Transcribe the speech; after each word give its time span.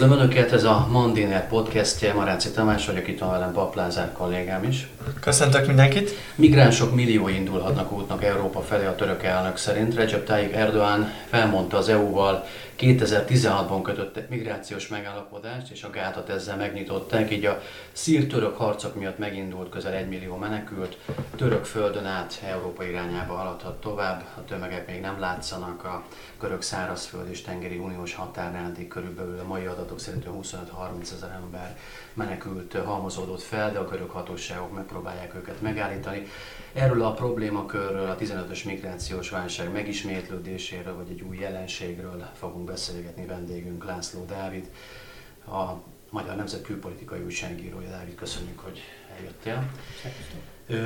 Üdvözlöm 0.00 0.20
Önöket, 0.20 0.52
ez 0.52 0.64
a 0.64 0.88
Mandiner 0.90 1.48
podcastje, 1.48 2.12
Maráci 2.12 2.50
Tamás 2.50 2.86
vagyok, 2.86 3.08
itt 3.08 3.18
van 3.18 3.30
velem 3.30 3.52
Paplázár 3.52 4.12
kollégám 4.12 4.64
is. 4.64 4.88
Köszöntök 5.20 5.66
mindenkit! 5.66 6.10
Migránsok 6.34 6.94
milliói 6.94 7.34
indulhatnak 7.34 7.92
útnak 7.92 8.24
Európa 8.24 8.60
felé 8.60 8.86
a 8.86 8.94
török 8.94 9.22
elnök 9.22 9.56
szerint. 9.56 9.94
Recep 9.94 10.26
Tayyip 10.26 10.54
Erdoğan 10.54 11.12
felmondta 11.28 11.76
az 11.76 11.88
EU-val 11.88 12.44
2016-ban 12.80 13.80
kötött 13.82 14.28
migrációs 14.28 14.88
megállapodást, 14.88 15.70
és 15.70 15.82
a 15.82 15.90
gátat 15.90 16.28
ezzel 16.28 16.56
megnyitották, 16.56 17.30
így 17.30 17.44
a 17.44 17.60
szír-török 17.92 18.56
harcok 18.56 18.94
miatt 18.94 19.18
megindult 19.18 19.68
közel 19.68 19.92
egy 19.92 20.08
millió 20.08 20.36
menekült, 20.36 20.98
török 21.36 21.64
földön 21.64 22.04
át 22.04 22.42
Európa 22.46 22.84
irányába 22.84 23.34
haladhat 23.34 23.80
tovább, 23.80 24.24
a 24.36 24.44
tömegek 24.44 24.86
még 24.86 25.00
nem 25.00 25.20
látszanak, 25.20 25.84
a 25.84 26.04
görög 26.40 26.62
szárazföld 26.62 27.28
és 27.30 27.42
tengeri 27.42 27.76
uniós 27.76 28.14
határnál 28.14 28.72
körülbelül 28.88 29.38
a 29.38 29.46
mai 29.46 29.64
adatok 29.64 30.00
szerint 30.00 30.26
25-30 30.42 31.12
ezer 31.12 31.30
ember 31.42 31.76
menekült 32.14 32.76
halmozódott 32.84 33.42
fel, 33.42 33.72
de 33.72 33.78
a 33.78 33.88
görög 33.88 34.10
hatóságok 34.10 34.74
megpróbálják 34.74 35.34
őket 35.34 35.60
megállítani. 35.60 36.26
Erről 36.72 37.02
a 37.02 37.12
problémakörről, 37.12 38.08
a 38.08 38.16
15-ös 38.16 38.64
migrációs 38.64 39.30
válság 39.30 39.72
megismétlődéséről, 39.72 40.96
vagy 40.96 41.10
egy 41.10 41.22
új 41.22 41.36
jelenségről 41.36 42.28
fogunk 42.38 42.69
beszélgetni 42.70 43.26
vendégünk 43.26 43.84
László 43.84 44.24
Dávid, 44.24 44.70
a 45.46 45.72
Magyar 46.10 46.36
Nemzet 46.36 46.62
külpolitikai 46.62 47.20
újságírója. 47.20 47.88
Dávid, 47.88 48.14
köszönjük, 48.14 48.58
hogy 48.58 48.80
eljöttél. 49.16 49.70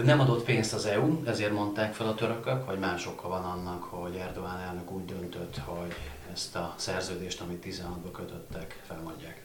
Nem 0.04 0.20
adott 0.20 0.44
pénzt 0.44 0.74
az 0.74 0.86
EU, 0.86 1.22
ezért 1.26 1.52
mondták 1.52 1.92
fel 1.92 2.06
a 2.06 2.14
törökök, 2.14 2.66
vagy 2.66 2.78
más 2.78 3.06
oka 3.06 3.28
van 3.28 3.44
annak, 3.44 3.82
hogy 3.82 4.16
Erdoğan 4.16 4.60
elnök 4.60 4.90
úgy 4.90 5.04
döntött, 5.04 5.56
hogy 5.56 5.94
ezt 6.32 6.56
a 6.56 6.74
szerződést, 6.76 7.40
amit 7.40 7.64
16-ban 7.66 8.12
kötöttek, 8.12 8.80
felmondják. 8.86 9.42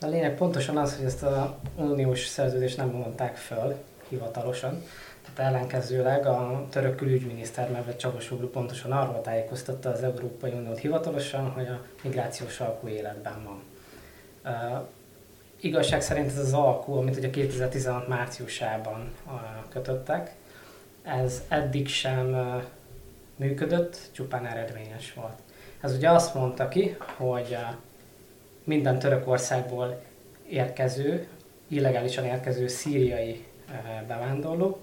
A 0.00 0.06
lényeg 0.06 0.36
pontosan 0.36 0.76
az, 0.76 0.96
hogy 0.96 1.04
ezt 1.04 1.22
a 1.22 1.58
uniós 1.76 2.26
szerződést 2.26 2.76
nem 2.76 2.88
mondták 2.88 3.36
föl 3.36 3.76
hivatalosan. 4.08 4.82
Tehát 5.34 5.54
ellenkezőleg 5.54 6.26
a 6.26 6.66
török 6.70 6.96
külügyminiszter 6.96 7.70
Mevlet 7.70 7.98
Csavosoglu 7.98 8.48
pontosan 8.48 8.92
arról 8.92 9.20
tájékoztatta 9.20 9.90
az 9.90 10.02
Európai 10.02 10.50
Uniót 10.50 10.78
hivatalosan, 10.78 11.50
hogy 11.50 11.66
a 11.66 11.82
migrációs 12.02 12.60
alkú 12.60 12.88
életben 12.88 13.44
van. 13.44 13.62
Uh, 14.44 14.86
igazság 15.60 16.02
szerint 16.02 16.26
ez 16.30 16.38
az 16.38 16.52
alkú, 16.52 16.94
amit 16.94 17.16
ugye 17.16 17.30
2016 17.30 18.08
márciusában 18.08 19.12
uh, 19.26 19.32
kötöttek, 19.68 20.34
ez 21.02 21.42
eddig 21.48 21.88
sem 21.88 22.28
uh, 22.28 22.62
működött, 23.36 23.98
csupán 24.12 24.46
eredményes 24.46 25.14
volt. 25.14 25.38
Ez 25.80 25.94
ugye 25.94 26.10
azt 26.10 26.34
mondta 26.34 26.68
ki, 26.68 26.96
hogy 27.16 27.48
uh, 27.50 27.74
minden 28.64 28.98
Törökországból 28.98 30.00
érkező, 30.48 31.28
illegálisan 31.68 32.24
érkező 32.24 32.66
szíriai 32.66 33.46
bevándorló 34.06 34.78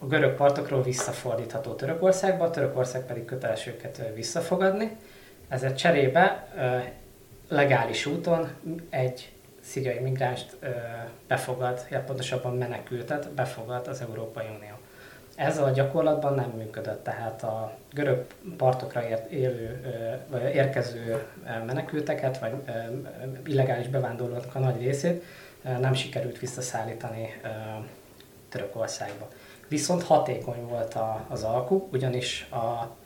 a 0.00 0.06
görög 0.06 0.34
partokról 0.34 0.82
visszafordítható 0.82 1.72
Törökországba, 1.72 2.50
Törökország 2.50 3.06
pedig 3.06 3.24
köteles 3.24 3.66
őket 3.66 4.02
visszafogadni. 4.14 4.96
Ezért 5.48 5.76
cserébe 5.76 6.48
legális 7.48 8.06
úton 8.06 8.48
egy 8.90 9.32
szíriai 9.60 9.98
migránst 9.98 10.56
befogad, 11.28 11.86
illetve 11.90 12.06
pontosabban 12.06 12.56
menekültet 12.56 13.30
befogad 13.30 13.86
az 13.86 14.00
Európai 14.00 14.46
Unió. 14.46 14.74
Ez 15.34 15.58
a 15.58 15.70
gyakorlatban 15.70 16.34
nem 16.34 16.50
működött, 16.56 17.04
tehát 17.04 17.42
a 17.42 17.76
görög 17.92 18.26
partokra 18.56 19.02
élő, 19.30 19.80
vagy 20.30 20.54
érkező 20.54 21.22
menekülteket, 21.66 22.38
vagy 22.38 22.52
illegális 23.46 23.88
bevándorlóknak 23.88 24.54
a 24.54 24.58
nagy 24.58 24.80
részét 24.80 25.24
nem 25.62 25.94
sikerült 25.94 26.38
visszaszállítani 26.38 27.40
Törökországba. 28.52 29.28
Viszont 29.68 30.02
hatékony 30.02 30.66
volt 30.68 30.96
az 31.28 31.42
alku, 31.42 31.88
ugyanis 31.92 32.48
a 32.50 32.96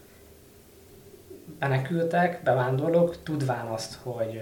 menekültek, 1.58 2.42
bevándorlók 2.42 3.22
tudván 3.22 3.66
azt, 3.66 3.98
hogy 4.02 4.40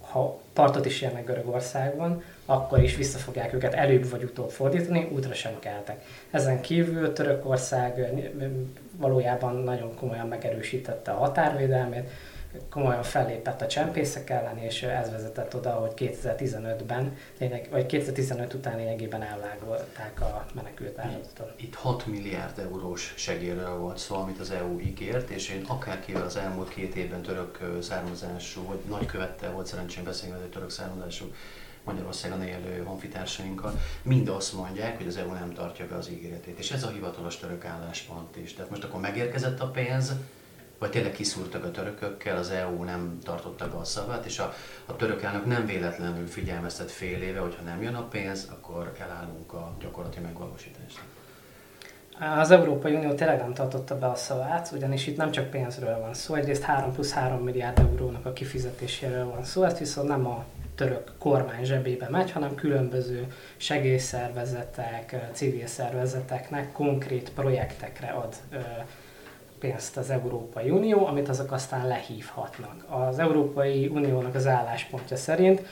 ha 0.00 0.40
partot 0.52 0.86
is 0.86 1.00
érnek 1.00 1.24
Görögországban, 1.24 2.22
akkor 2.46 2.82
is 2.82 2.96
vissza 2.96 3.18
fogják 3.18 3.52
őket 3.52 3.74
előbb 3.74 4.10
vagy 4.10 4.22
utóbb 4.22 4.50
fordítani, 4.50 5.08
útra 5.12 5.34
sem 5.34 5.58
keltek. 5.58 6.04
Ezen 6.30 6.60
kívül 6.60 7.12
Törökország 7.12 8.12
valójában 8.96 9.56
nagyon 9.56 9.94
komolyan 9.94 10.28
megerősítette 10.28 11.10
a 11.10 11.16
határvédelmét, 11.16 12.10
komolyan 12.70 13.02
fellépett 13.02 13.60
a 13.60 13.66
csempészek 13.66 14.30
ellen, 14.30 14.58
és 14.58 14.82
ez 14.82 15.10
vezetett 15.10 15.54
oda, 15.54 15.70
hogy 15.70 15.92
2015-ben, 15.96 17.16
vagy 17.70 17.86
2015 17.86 18.54
után 18.54 18.76
lényegében 18.76 19.22
ellágolták 19.22 20.20
a 20.20 20.46
menekült 20.54 20.98
áldozatot. 20.98 21.52
Itt 21.56 21.74
6 21.74 22.06
milliárd 22.06 22.58
eurós 22.58 23.14
segélyről 23.16 23.78
volt 23.78 23.98
szó, 23.98 24.16
amit 24.16 24.40
az 24.40 24.50
EU 24.50 24.80
ígért, 24.80 25.30
és 25.30 25.48
én 25.48 25.64
akárkivel 25.68 26.22
az 26.22 26.36
elmúlt 26.36 26.68
két 26.68 26.94
évben 26.94 27.22
török 27.22 27.58
származású, 27.80 28.66
vagy 28.66 28.78
nagykövettel 28.88 29.52
volt 29.52 29.66
szerencsém 29.66 30.04
beszélni, 30.04 30.40
hogy 30.40 30.50
török 30.50 30.70
származású 30.70 31.32
Magyarországon 31.84 32.42
élő 32.42 32.82
honfitársainkkal, 32.84 33.80
mind 34.02 34.28
azt 34.28 34.52
mondják, 34.52 34.96
hogy 34.96 35.06
az 35.06 35.16
EU 35.16 35.32
nem 35.32 35.52
tartja 35.52 35.86
be 35.86 35.94
az 35.94 36.10
ígéretét. 36.10 36.58
És 36.58 36.70
ez 36.70 36.84
a 36.84 36.88
hivatalos 36.90 37.36
török 37.36 37.64
álláspont 37.64 38.36
is. 38.36 38.54
Tehát 38.54 38.70
most 38.70 38.84
akkor 38.84 39.00
megérkezett 39.00 39.60
a 39.60 39.70
pénz, 39.70 40.12
vagy 40.82 40.90
tényleg 40.90 41.12
kiszúrtak 41.12 41.64
a 41.64 41.70
törökökkel, 41.70 42.36
az 42.36 42.50
EU 42.50 42.82
nem 42.82 43.18
tartotta 43.24 43.68
be 43.68 43.76
a 43.76 43.84
szavát, 43.84 44.24
és 44.24 44.38
a, 44.38 44.52
a 44.86 44.96
török 44.96 45.22
elnök 45.22 45.46
nem 45.46 45.66
véletlenül 45.66 46.26
figyelmeztet 46.26 46.90
fél 46.90 47.22
éve, 47.22 47.40
hogy 47.40 47.54
ha 47.54 47.62
nem 47.62 47.82
jön 47.82 47.94
a 47.94 48.08
pénz, 48.08 48.48
akkor 48.50 48.92
elállunk 48.98 49.52
a 49.52 49.72
gyakorlati 49.80 50.20
megvalósításra. 50.20 51.02
Az 52.40 52.50
Európai 52.50 52.94
Unió 52.94 53.14
tényleg 53.14 53.38
nem 53.38 53.54
tartotta 53.54 53.98
be 53.98 54.06
a 54.06 54.14
szavát, 54.14 54.70
ugyanis 54.72 55.06
itt 55.06 55.16
nem 55.16 55.30
csak 55.30 55.50
pénzről 55.50 55.98
van 55.98 56.14
szó, 56.14 56.34
egyrészt 56.34 56.62
3 56.62 56.92
plusz 56.92 57.12
3 57.12 57.42
milliárd 57.42 57.78
eurónak 57.78 58.26
a 58.26 58.32
kifizetéséről 58.32 59.24
van 59.24 59.44
szó, 59.44 59.62
ezt 59.62 59.78
viszont 59.78 60.08
nem 60.08 60.26
a 60.26 60.44
török 60.74 61.12
kormány 61.18 61.64
zsebébe 61.64 62.08
megy, 62.08 62.30
hanem 62.30 62.54
különböző 62.54 63.32
segélyszervezetek, 63.56 65.16
civil 65.32 65.66
szervezeteknek 65.66 66.72
konkrét 66.72 67.30
projektekre 67.34 68.08
ad 68.08 68.34
pénzt 69.62 69.96
az 69.96 70.10
Európai 70.10 70.70
Unió, 70.70 71.06
amit 71.06 71.28
azok 71.28 71.52
aztán 71.52 71.86
lehívhatnak. 71.86 72.84
Az 72.88 73.18
Európai 73.18 73.86
Uniónak 73.86 74.34
az 74.34 74.46
álláspontja 74.46 75.16
szerint 75.16 75.62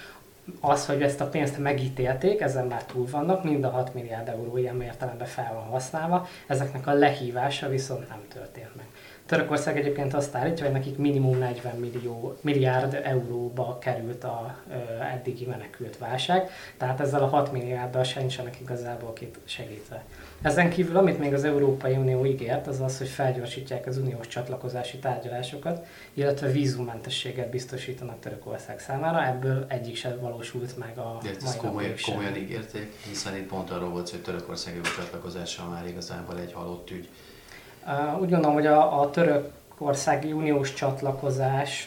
az, 0.60 0.86
hogy 0.86 1.02
ezt 1.02 1.20
a 1.20 1.28
pénzt 1.28 1.58
megítélték, 1.58 2.40
ezen 2.40 2.66
már 2.66 2.84
túl 2.84 3.06
vannak, 3.10 3.44
mind 3.44 3.64
a 3.64 3.70
6 3.70 3.94
milliárd 3.94 4.28
euró 4.28 4.56
ilyen 4.56 4.82
értelemben 4.82 5.26
fel 5.26 5.52
van 5.54 5.64
használva, 5.64 6.26
ezeknek 6.46 6.86
a 6.86 6.92
lehívása 6.92 7.68
viszont 7.68 8.08
nem 8.08 8.22
történt 8.32 8.76
meg. 8.76 8.86
Törökország 9.30 9.78
egyébként 9.78 10.14
azt 10.14 10.34
állítja, 10.34 10.64
hogy 10.64 10.74
nekik 10.74 10.96
minimum 10.96 11.38
40 11.38 11.76
millió, 11.76 12.36
milliárd 12.40 13.00
euróba 13.04 13.78
került 13.78 14.24
a 14.24 14.56
ö, 14.70 15.02
eddigi 15.02 15.46
menekült 15.46 15.98
válság, 15.98 16.50
tehát 16.76 17.00
ezzel 17.00 17.22
a 17.22 17.26
6 17.26 17.52
milliárddal 17.52 18.04
nincsenek 18.16 18.60
igazából 18.60 19.12
két 19.12 19.38
segítve. 19.44 20.04
Ezen 20.42 20.70
kívül, 20.70 20.96
amit 20.96 21.18
még 21.18 21.32
az 21.32 21.44
Európai 21.44 21.96
Unió 21.96 22.26
ígért, 22.26 22.66
az 22.66 22.80
az, 22.80 22.98
hogy 22.98 23.08
felgyorsítják 23.08 23.86
az 23.86 23.98
uniós 23.98 24.26
csatlakozási 24.26 24.98
tárgyalásokat, 24.98 25.86
illetve 26.14 26.50
vízummentességet 26.50 27.50
biztosítanak 27.50 28.20
Törökország 28.20 28.80
számára. 28.80 29.26
Ebből 29.26 29.64
egyik 29.68 29.96
sem 29.96 30.18
valósult 30.20 30.78
meg 30.78 30.98
a 30.98 31.18
De 31.22 31.30
mai 31.44 31.56
komolyan, 31.56 31.94
komolyan 32.06 32.36
ígérték, 32.36 32.92
hiszen 33.08 33.36
itt 33.36 33.46
pont 33.46 33.70
arról 33.70 33.88
volt, 33.88 34.10
hogy 34.10 34.22
Törökország 34.22 34.80
csatlakozása 34.96 35.68
már 35.68 35.86
igazából 35.86 36.38
egy 36.38 36.52
halott 36.52 36.90
ügy. 36.90 37.08
Úgy 38.20 38.30
gondolom, 38.30 38.52
hogy 38.52 38.66
a, 38.66 39.00
a 39.00 39.10
török 39.10 39.50
országi 39.82 40.32
uniós 40.32 40.74
csatlakozás 40.74 41.86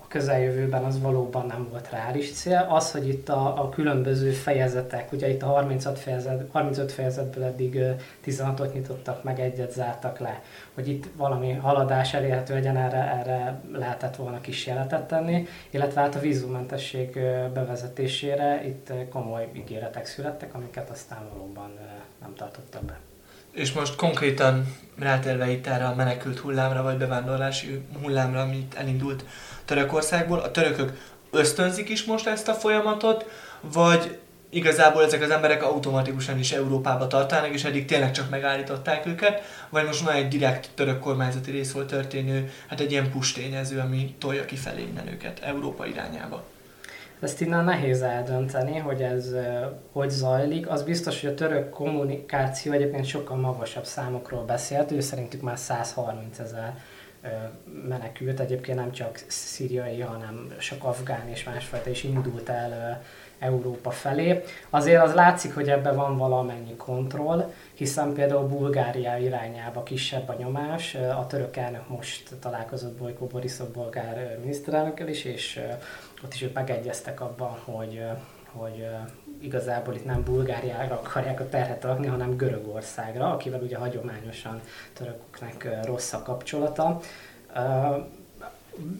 a 0.00 0.06
közeljövőben 0.08 0.84
az 0.84 1.00
valóban 1.00 1.46
nem 1.46 1.68
volt 1.70 1.90
reális 1.90 2.32
cél. 2.32 2.66
Az, 2.70 2.92
hogy 2.92 3.08
itt 3.08 3.28
a, 3.28 3.62
a 3.62 3.68
különböző 3.68 4.30
fejezetek, 4.30 5.12
ugye 5.12 5.28
itt 5.28 5.42
a 5.42 5.46
36 5.46 5.98
fejezet, 5.98 6.48
35 6.52 6.92
fejezetből 6.92 7.44
eddig 7.44 7.82
16-ot 8.26 8.72
nyitottak 8.72 9.22
meg, 9.22 9.40
egyet 9.40 9.72
zártak 9.72 10.18
le, 10.18 10.42
hogy 10.74 10.88
itt 10.88 11.06
valami 11.16 11.52
haladás 11.52 12.14
elérhető 12.14 12.54
legyen, 12.54 12.76
erre, 12.76 13.18
erre 13.20 13.60
lehetett 13.72 14.16
volna 14.16 14.40
kísérletet 14.40 15.06
tenni, 15.06 15.46
illetve 15.70 16.00
hát 16.00 16.14
a 16.14 16.20
vízumentesség 16.20 17.12
bevezetésére 17.54 18.66
itt 18.66 18.92
komoly 19.10 19.48
ígéretek 19.52 20.06
születtek, 20.06 20.54
amiket 20.54 20.90
aztán 20.90 21.28
valóban 21.32 21.70
nem 22.20 22.34
tartottak 22.34 22.82
be. 22.82 22.98
És 23.52 23.72
most 23.72 23.96
konkrétan 23.96 24.76
rátérve 24.98 25.50
itt 25.50 25.66
erre 25.66 25.86
a 25.86 25.94
menekült 25.94 26.38
hullámra, 26.38 26.82
vagy 26.82 26.96
bevándorlási 26.96 27.80
hullámra, 28.02 28.40
amit 28.40 28.74
elindult 28.74 29.24
Törökországból, 29.64 30.38
a 30.38 30.50
törökök 30.50 30.92
ösztönzik 31.30 31.88
is 31.88 32.04
most 32.04 32.26
ezt 32.26 32.48
a 32.48 32.54
folyamatot, 32.54 33.24
vagy 33.60 34.18
igazából 34.50 35.04
ezek 35.04 35.22
az 35.22 35.30
emberek 35.30 35.62
automatikusan 35.62 36.38
is 36.38 36.52
Európába 36.52 37.06
tartanak, 37.06 37.52
és 37.54 37.64
eddig 37.64 37.84
tényleg 37.84 38.12
csak 38.12 38.30
megállították 38.30 39.06
őket, 39.06 39.42
vagy 39.68 39.84
most 39.84 40.04
már 40.04 40.16
egy 40.16 40.28
direkt 40.28 40.70
török 40.74 41.00
kormányzati 41.00 41.50
részről 41.50 41.86
történő, 41.86 42.52
hát 42.66 42.80
egy 42.80 42.90
ilyen 42.90 43.10
push 43.10 43.34
tényező, 43.34 43.78
ami 43.78 44.14
tolja 44.18 44.44
kifelé 44.44 44.82
innen 44.82 45.08
őket 45.08 45.40
Európa 45.40 45.86
irányába. 45.86 46.44
Ezt 47.20 47.40
innen 47.40 47.64
nehéz 47.64 48.02
eldönteni, 48.02 48.78
hogy 48.78 49.02
ez 49.02 49.34
hogy 49.92 50.10
zajlik. 50.10 50.68
Az 50.68 50.82
biztos, 50.82 51.20
hogy 51.20 51.30
a 51.30 51.34
török 51.34 51.70
kommunikáció 51.70 52.72
egyébként 52.72 53.04
sokkal 53.04 53.36
magasabb 53.36 53.84
számokról 53.84 54.44
beszélt. 54.44 54.90
Ő 54.90 55.00
szerintük 55.00 55.40
már 55.40 55.58
130 55.58 56.38
ezer 56.38 56.78
menekült, 57.88 58.40
egyébként 58.40 58.78
nem 58.78 58.92
csak 58.92 59.20
szíriai, 59.26 60.00
hanem 60.00 60.46
sok 60.58 60.84
afgán 60.84 61.28
és 61.28 61.44
másfajta 61.44 61.90
is 61.90 62.04
indult 62.04 62.48
el 62.48 63.02
Európa 63.40 63.90
felé. 63.90 64.42
Azért 64.70 65.02
az 65.02 65.14
látszik, 65.14 65.54
hogy 65.54 65.68
ebben 65.68 65.96
van 65.96 66.16
valamennyi 66.16 66.76
kontroll, 66.76 67.52
hiszen 67.74 68.12
például 68.12 68.48
Bulgária 68.48 69.16
irányába 69.16 69.82
kisebb 69.82 70.28
a 70.28 70.34
nyomás. 70.38 70.94
A 70.94 71.26
török 71.26 71.56
elnök 71.56 71.88
most 71.88 72.34
találkozott 72.40 72.98
Bojko 72.98 73.26
Borisov 73.26 73.68
bolgár 73.68 74.38
miniszterelnökkel 74.40 75.08
is, 75.08 75.24
és 75.24 75.60
ott 76.24 76.34
is 76.34 76.42
ők 76.42 76.54
megegyeztek 76.54 77.20
abban, 77.20 77.56
hogy, 77.64 78.02
hogy 78.52 78.86
igazából 79.40 79.94
itt 79.94 80.04
nem 80.04 80.22
Bulgáriára 80.24 80.94
akarják 80.94 81.40
a 81.40 81.48
terhet 81.48 81.84
adni, 81.84 82.06
hanem 82.06 82.36
Görögországra, 82.36 83.32
akivel 83.32 83.60
ugye 83.60 83.76
hagyományosan 83.76 84.60
törököknek 84.92 85.84
rossz 85.84 86.12
a 86.12 86.22
kapcsolata. 86.22 87.00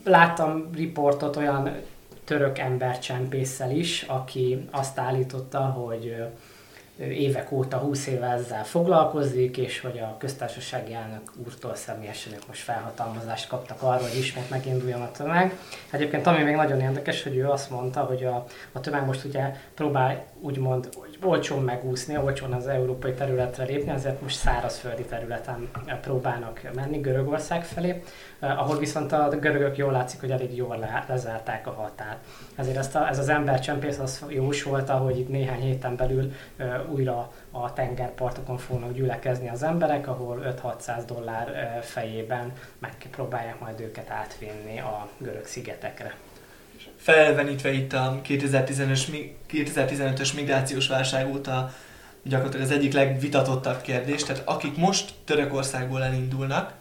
Láttam 0.04 0.70
riportot 0.74 1.36
olyan 1.36 1.72
török 2.30 2.58
embercsempésszel 2.58 3.70
is, 3.70 4.02
aki 4.02 4.68
azt 4.70 4.98
állította, 4.98 5.60
hogy 5.60 6.16
évek 6.96 7.52
óta, 7.52 7.76
20 7.76 8.06
éve 8.06 8.26
ezzel 8.26 8.64
foglalkozik, 8.64 9.56
és 9.56 9.80
hogy 9.80 9.98
a 9.98 10.16
köztársasági 10.18 10.94
elnök 10.94 11.32
úrtól 11.44 11.74
személyesen 11.74 12.32
ők 12.32 12.46
most 12.46 12.60
felhatalmazást 12.60 13.48
kaptak 13.48 13.82
arra, 13.82 14.02
hogy 14.02 14.18
ismét 14.18 14.50
meginduljon 14.50 15.00
a 15.00 15.10
tömeg. 15.10 15.58
Egyébként 15.90 16.26
ami 16.26 16.42
még 16.42 16.54
nagyon 16.54 16.80
érdekes, 16.80 17.22
hogy 17.22 17.36
ő 17.36 17.48
azt 17.48 17.70
mondta, 17.70 18.00
hogy 18.00 18.24
a, 18.24 18.46
a 18.72 18.80
tömeg 18.80 19.06
most 19.06 19.24
ugye 19.24 19.54
próbál 19.74 20.24
úgymond 20.40 20.88
olcsón 21.24 21.62
megúszni, 21.62 22.16
olcsón 22.16 22.52
az 22.52 22.66
európai 22.66 23.12
területre 23.12 23.64
lépni, 23.64 23.90
ezért 23.90 24.20
most 24.20 24.36
szárazföldi 24.36 25.02
területen 25.02 25.70
próbálnak 26.00 26.60
menni 26.74 26.98
Görögország 26.98 27.64
felé, 27.64 28.02
eh, 28.38 28.60
ahol 28.60 28.78
viszont 28.78 29.12
a 29.12 29.28
görögök 29.28 29.76
jól 29.76 29.92
látszik, 29.92 30.20
hogy 30.20 30.30
elég 30.30 30.56
jól 30.56 30.76
le, 30.76 31.04
lezárták 31.08 31.66
a 31.66 31.70
határt. 31.70 32.18
Ezért 32.54 32.76
ezt 32.76 32.94
a, 32.94 33.08
ez 33.08 33.18
az 33.18 33.28
embercsempész 33.28 33.98
az 33.98 34.24
jósolta, 34.28 34.92
hogy 34.92 35.18
itt 35.18 35.28
néhány 35.28 35.60
héten 35.60 35.96
belül 35.96 36.32
eh, 36.56 36.90
újra 36.90 37.32
a 37.50 37.72
tengerpartokon 37.72 38.58
fognak 38.58 38.92
gyülekezni 38.92 39.48
az 39.48 39.62
emberek, 39.62 40.08
ahol 40.08 40.56
5-600 40.62 41.02
dollár 41.06 41.48
eh, 41.48 41.82
fejében 41.82 42.52
megpróbálják 42.78 43.60
majd 43.60 43.80
őket 43.80 44.10
átvinni 44.10 44.78
a 44.78 45.08
görög 45.18 45.44
szigetekre 45.44 46.14
felvenítve 46.96 47.72
itt 47.72 47.92
a 47.92 48.20
2015-ös 48.28 50.34
migrációs 50.34 50.88
válság 50.88 51.28
óta 51.28 51.74
gyakorlatilag 52.22 52.66
az 52.66 52.72
egyik 52.72 52.92
legvitatottabb 52.92 53.80
kérdés, 53.80 54.24
tehát 54.24 54.42
akik 54.44 54.76
most 54.76 55.12
Törökországból 55.24 56.02
elindulnak, 56.02 56.72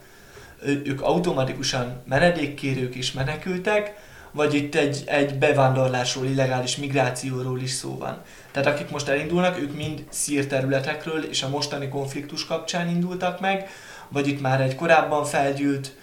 ők 0.63 1.01
automatikusan 1.01 2.01
menedékkérők 2.05 2.95
és 2.95 3.11
menekültek, 3.11 3.93
vagy 4.31 4.53
itt 4.53 4.75
egy, 4.75 5.03
egy 5.05 5.37
bevándorlásról, 5.37 6.25
illegális 6.25 6.77
migrációról 6.77 7.61
is 7.61 7.71
szó 7.71 7.97
van. 7.97 8.21
Tehát 8.51 8.73
akik 8.73 8.89
most 8.89 9.07
elindulnak, 9.07 9.59
ők 9.59 9.75
mind 9.75 10.05
szír 10.09 10.47
területekről 10.47 11.23
és 11.23 11.43
a 11.43 11.49
mostani 11.49 11.89
konfliktus 11.89 12.45
kapcsán 12.45 12.89
indultak 12.89 13.39
meg, 13.39 13.69
vagy 14.07 14.27
itt 14.27 14.41
már 14.41 14.61
egy 14.61 14.75
korábban 14.75 15.25
felgyűlt 15.25 15.95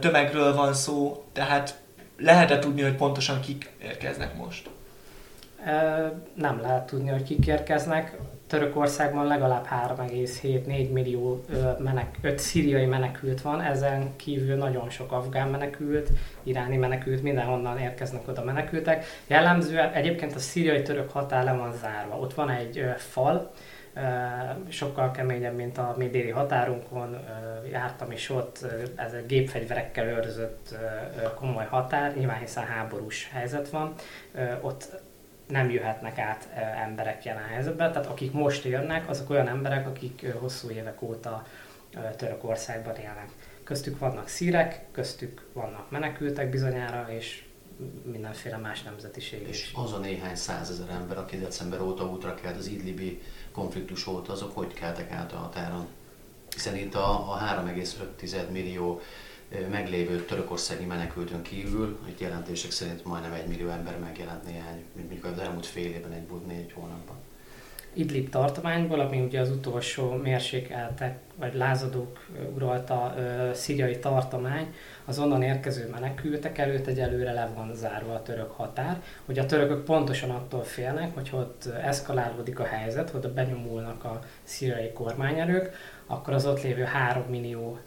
tömegről 0.00 0.54
van 0.54 0.74
szó, 0.74 1.24
tehát 1.32 1.82
lehet-e 2.16 2.58
tudni, 2.58 2.82
hogy 2.82 2.96
pontosan 2.96 3.40
kik 3.40 3.72
érkeznek 3.82 4.36
most? 4.36 4.70
Nem 6.34 6.60
lehet 6.60 6.86
tudni, 6.86 7.08
hogy 7.08 7.22
kik 7.22 7.46
érkeznek. 7.46 8.16
Törökországban 8.54 9.26
legalább 9.26 9.66
3,7-4 9.96 10.92
millió 10.92 11.44
menek, 11.78 12.18
5 12.20 12.38
szíriai 12.38 12.86
menekült 12.86 13.40
van, 13.40 13.60
ezen 13.60 14.16
kívül 14.16 14.56
nagyon 14.56 14.90
sok 14.90 15.12
afgán 15.12 15.48
menekült, 15.48 16.08
iráni 16.42 16.76
menekült, 16.76 17.22
mindenhonnan 17.22 17.78
érkeznek 17.78 18.28
oda 18.28 18.44
menekültek. 18.44 19.04
Jellemzően 19.26 19.92
egyébként 19.92 20.34
a 20.34 20.38
szíriai-török 20.38 21.10
határ 21.10 21.44
le 21.44 21.52
van 21.52 21.72
zárva. 21.72 22.16
Ott 22.18 22.34
van 22.34 22.50
egy 22.50 22.84
fal, 22.96 23.52
sokkal 24.68 25.10
keményebb, 25.10 25.56
mint 25.56 25.78
a 25.78 25.94
mi 25.96 26.08
déli 26.08 26.30
határunkon. 26.30 27.16
Jártam 27.70 28.10
is 28.10 28.30
ott, 28.30 28.66
ez 28.96 29.12
egy 29.12 29.26
gépfegyverekkel 29.26 30.06
őrzött 30.06 30.74
komoly 31.34 31.66
határ, 31.68 32.16
nyilván 32.16 32.38
hiszen 32.38 32.64
háborús 32.64 33.30
helyzet 33.32 33.68
van. 33.68 33.94
Ott 34.60 35.02
nem 35.46 35.70
jöhetnek 35.70 36.18
át 36.18 36.48
emberek 36.84 37.24
jelen 37.24 37.44
helyzetben, 37.44 37.92
tehát 37.92 38.08
akik 38.08 38.32
most 38.32 38.64
jönnek, 38.64 39.08
azok 39.08 39.30
olyan 39.30 39.48
emberek, 39.48 39.86
akik 39.86 40.32
hosszú 40.32 40.70
évek 40.70 41.02
óta 41.02 41.46
Törökországban 42.16 42.96
élnek. 42.96 43.28
Köztük 43.64 43.98
vannak 43.98 44.28
szírek, 44.28 44.84
köztük 44.92 45.46
vannak 45.52 45.90
menekültek 45.90 46.50
bizonyára, 46.50 47.06
és 47.10 47.44
mindenféle 48.04 48.56
más 48.56 48.82
nemzetiség 48.82 49.48
És 49.48 49.70
az 49.74 49.92
a 49.92 49.98
néhány 49.98 50.34
százezer 50.34 50.88
ember, 50.90 51.18
aki 51.18 51.38
december 51.38 51.80
óta 51.80 52.04
útra 52.04 52.34
kelt 52.34 52.56
az 52.56 52.66
idlibi 52.66 53.22
konfliktus 53.52 54.06
óta, 54.06 54.32
azok 54.32 54.54
hogy 54.54 54.74
keltek 54.74 55.10
át 55.10 55.32
a 55.32 55.36
határon? 55.36 55.86
Hiszen 56.52 56.76
itt 56.76 56.94
a, 56.94 57.32
a 57.32 57.38
3,5 57.38 58.50
millió 58.50 59.00
meglévő 59.70 60.24
törökországi 60.24 60.84
menekültön 60.84 61.42
kívül, 61.42 61.98
itt 62.08 62.20
jelentések 62.20 62.70
szerint 62.70 63.04
majdnem 63.04 63.32
egy 63.32 63.46
millió 63.46 63.68
ember 63.68 63.98
megjelent 63.98 64.44
néhány, 64.44 64.84
mondjuk 64.96 65.24
az 65.24 65.38
elmúlt 65.38 65.66
fél 65.66 65.86
évben, 65.86 66.12
egy, 66.12 66.26
négy 66.46 66.72
hónapban. 66.72 67.16
Idlib 67.96 68.28
tartományból, 68.28 69.00
ami 69.00 69.20
ugye 69.20 69.40
az 69.40 69.50
utolsó 69.50 70.10
mérsékeltek, 70.10 71.18
vagy 71.36 71.54
lázadók 71.54 72.26
uralta 72.54 73.14
ö, 73.16 73.50
szíriai 73.54 73.98
tartomány, 73.98 74.74
az 75.04 75.18
onnan 75.18 75.42
érkező 75.42 75.88
menekültek 75.88 76.58
előtt 76.58 76.86
egyelőre 76.86 77.32
le 77.32 77.50
van 77.54 77.74
zárva 77.74 78.14
a 78.14 78.22
török 78.22 78.50
határ, 78.50 79.02
hogy 79.24 79.38
a 79.38 79.46
törökök 79.46 79.84
pontosan 79.84 80.30
attól 80.30 80.62
félnek, 80.62 81.14
hogy 81.14 81.30
ott 81.32 81.66
eszkalálódik 81.66 82.58
a 82.58 82.64
helyzet, 82.64 83.10
hogy 83.10 83.28
benyomulnak 83.28 84.04
a 84.04 84.20
szíriai 84.42 84.92
kormányerők, 84.92 85.74
akkor 86.06 86.34
az 86.34 86.46
ott 86.46 86.62
lévő 86.62 86.82
3 86.82 87.22
millió 87.28 87.78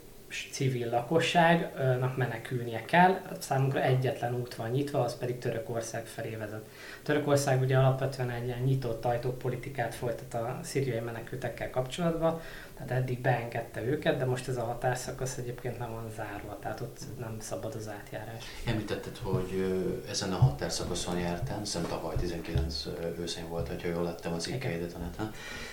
civil 0.51 0.89
lakosságnak 0.89 2.17
menekülnie 2.17 2.85
kell. 2.85 3.21
Számunkra 3.39 3.81
egyetlen 3.81 4.35
út 4.35 4.55
van 4.55 4.69
nyitva, 4.69 4.99
az 4.99 5.17
pedig 5.17 5.39
Törökország 5.39 6.05
felé 6.05 6.35
vezet. 6.35 6.65
Törökország 7.03 7.61
ugye 7.61 7.77
alapvetően 7.77 8.29
egy 8.29 8.45
ilyen 8.45 8.59
nyitott 8.59 9.05
ajtópolitikát 9.05 9.95
folytat 9.95 10.33
a 10.33 10.59
szíriai 10.63 10.99
menekültekkel 10.99 11.69
kapcsolatban, 11.69 12.41
tehát 12.73 12.91
eddig 12.91 13.21
beengedte 13.21 13.83
őket, 13.83 14.17
de 14.17 14.25
most 14.25 14.47
ez 14.47 14.57
a 14.57 14.63
határszakasz 14.63 15.37
egyébként 15.37 15.79
nem 15.79 15.91
van 15.91 16.11
zárva, 16.15 16.57
tehát 16.61 16.81
ott 16.81 16.99
nem 17.19 17.35
szabad 17.39 17.75
az 17.75 17.89
átjárás. 17.89 18.43
Említetted, 18.65 19.17
hogy 19.17 19.65
ezen 20.09 20.33
a 20.33 20.37
határszakaszon 20.37 21.19
jártál, 21.19 21.59
hiszem 21.59 21.87
tavaly 21.89 22.15
19 22.15 22.85
őszén 23.19 23.49
volt, 23.49 23.67
hogyha 23.67 23.87
jól 23.87 24.03
lettem 24.03 24.33
az 24.33 24.47
ikkeidet 24.47 24.93
a 24.93 24.97
neten, 24.97 25.31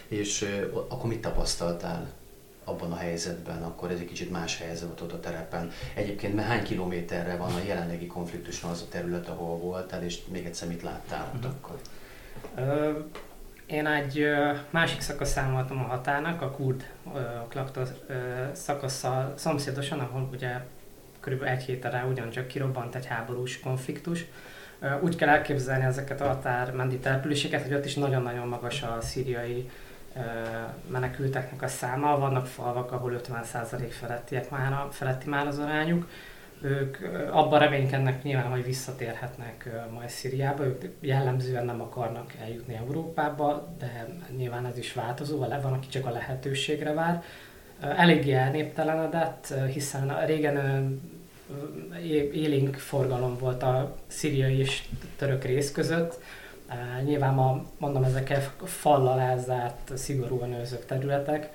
és 0.08 0.62
akkor 0.88 1.10
mit 1.10 1.20
tapasztaltál 1.20 2.06
abban 2.64 2.92
a 2.92 2.96
helyzetben, 2.96 3.62
akkor 3.62 3.90
ez 3.90 3.98
egy 3.98 4.06
kicsit 4.06 4.30
más 4.30 4.58
helyzet 4.58 4.86
volt 4.86 5.00
ott 5.00 5.12
a 5.12 5.20
terepen. 5.20 5.70
Egyébként 5.94 6.40
hány 6.40 6.62
kilométerre 6.62 7.36
van 7.36 7.52
a 7.52 7.62
jelenlegi 7.66 8.06
konfliktusnál 8.06 8.72
az 8.72 8.82
a 8.82 8.90
terület, 8.90 9.28
ahol 9.28 9.58
voltál, 9.58 10.02
és 10.02 10.18
még 10.28 10.44
egyszer 10.44 10.68
mit 10.68 10.82
láttál 10.82 11.32
ott 11.34 11.44
akkor? 11.44 11.78
Én 13.66 13.86
egy 13.86 14.26
másik 14.70 15.00
szakaszán 15.00 15.52
voltam 15.52 15.78
a 15.78 15.86
határnak, 15.86 16.42
a 16.42 16.50
kurd 16.50 16.90
klakta 17.48 17.82
szakaszsal 18.52 19.34
szomszédosan, 19.36 19.98
ahol 19.98 20.28
ugye 20.32 20.52
körülbelül 21.20 21.54
egy 21.54 21.62
hétre 21.62 21.90
rá 21.90 22.04
ugyancsak 22.04 22.46
kirobbant 22.46 22.94
egy 22.94 23.06
háborús 23.06 23.60
konfliktus. 23.60 24.24
Úgy 25.00 25.16
kell 25.16 25.28
elképzelni 25.28 25.84
ezeket 25.84 26.20
a 26.20 26.26
határmenti 26.26 26.98
településeket, 26.98 27.62
hogy 27.62 27.74
ott 27.74 27.84
is 27.84 27.94
nagyon-nagyon 27.94 28.48
magas 28.48 28.82
a 28.82 28.98
szíriai 29.00 29.70
menekülteknek 30.86 31.62
a 31.62 31.68
száma. 31.68 32.18
Vannak 32.18 32.46
falvak, 32.46 32.92
ahol 32.92 33.20
50% 33.28 33.86
felettiek 33.90 34.50
már, 34.50 34.86
feletti 34.90 35.28
már 35.28 35.46
az 35.46 35.58
arányuk. 35.58 36.08
Ők 36.60 36.96
abban 37.30 37.58
reménykednek 37.58 38.22
nyilván, 38.22 38.50
hogy 38.50 38.64
visszatérhetnek 38.64 39.68
majd 39.92 40.08
Szíriába. 40.08 40.64
Ők 40.64 40.82
jellemzően 41.00 41.64
nem 41.64 41.80
akarnak 41.80 42.34
eljutni 42.42 42.74
Európába, 42.74 43.74
de 43.78 44.06
nyilván 44.36 44.66
ez 44.66 44.78
is 44.78 44.92
változó, 44.92 45.38
van, 45.38 45.72
aki 45.72 45.88
csak 45.88 46.06
a 46.06 46.10
lehetőségre 46.10 46.92
vár. 46.92 47.22
Eléggé 47.80 48.32
elnéptelenedett, 48.32 49.54
hiszen 49.72 50.26
régen 50.26 51.00
élénk 52.32 52.74
forgalom 52.74 53.38
volt 53.38 53.62
a 53.62 53.96
szíriai 54.06 54.58
és 54.58 54.84
török 55.16 55.44
rész 55.44 55.72
között, 55.72 56.20
Nyilván 57.04 57.34
ma, 57.34 57.62
mondom, 57.78 58.04
ezek 58.04 58.30
fallal 58.64 59.20
elzárt, 59.20 59.96
szigorúan 59.96 60.52
őrzött 60.52 60.86
területek, 60.86 61.50